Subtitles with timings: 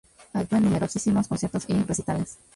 [0.33, 2.39] Actúo en numerosísimos conciertos y recitales.